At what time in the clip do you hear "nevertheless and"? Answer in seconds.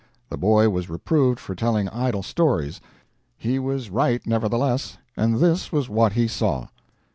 4.25-5.35